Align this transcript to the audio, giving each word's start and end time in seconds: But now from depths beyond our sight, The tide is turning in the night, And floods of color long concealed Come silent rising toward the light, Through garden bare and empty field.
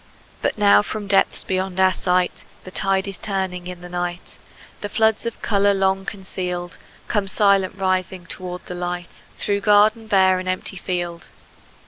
But 0.41 0.57
now 0.57 0.81
from 0.81 1.05
depths 1.05 1.43
beyond 1.43 1.79
our 1.79 1.93
sight, 1.93 2.43
The 2.63 2.71
tide 2.71 3.07
is 3.07 3.19
turning 3.19 3.67
in 3.67 3.81
the 3.81 3.87
night, 3.87 4.39
And 4.81 4.91
floods 4.91 5.27
of 5.27 5.43
color 5.43 5.75
long 5.75 6.05
concealed 6.07 6.79
Come 7.07 7.27
silent 7.27 7.75
rising 7.77 8.25
toward 8.25 8.65
the 8.65 8.73
light, 8.73 9.21
Through 9.37 9.61
garden 9.61 10.07
bare 10.07 10.39
and 10.39 10.49
empty 10.49 10.77
field. 10.77 11.29